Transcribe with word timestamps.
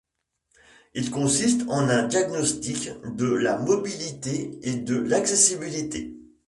Il 0.95 1.11
consiste 1.11 1.61
en 1.69 1.87
un 1.87 2.07
diagnostic 2.07 2.89
de 3.15 3.27
la 3.35 3.59
mobilité 3.59 4.57
et 4.63 4.77
de 4.77 4.95
l'accessibilité. 4.95 6.15